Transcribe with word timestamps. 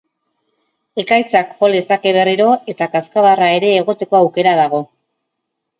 Ekaitzak 1.03 1.51
jo 1.59 1.69
lezake 1.75 2.15
berriro, 2.17 2.49
eta 2.75 2.91
kazkabarra 2.97 3.53
ere 3.61 3.71
egoteko 3.85 4.21
aukera 4.23 4.61
dago. 4.65 4.83